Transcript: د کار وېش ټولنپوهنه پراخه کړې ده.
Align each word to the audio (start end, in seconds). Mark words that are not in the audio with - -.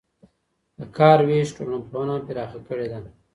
د 0.77 0.79
کار 0.97 1.19
وېش 1.27 1.49
ټولنپوهنه 1.57 2.15
پراخه 2.27 2.59
کړې 2.67 2.87
ده. 2.91 2.99